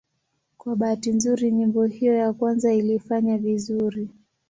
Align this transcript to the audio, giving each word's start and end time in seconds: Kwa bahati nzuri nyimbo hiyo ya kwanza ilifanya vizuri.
Kwa 0.59 0.73
bahati 0.79 1.09
nzuri 1.17 1.45
nyimbo 1.57 1.85
hiyo 1.85 2.13
ya 2.13 2.33
kwanza 2.33 2.73
ilifanya 2.73 3.37
vizuri. 3.37 4.09